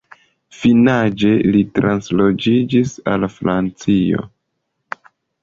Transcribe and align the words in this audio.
Junaĝe 0.59 1.29
li 1.55 1.61
transloĝiĝis 1.75 2.95
al 3.13 3.29
Francio. 3.35 4.27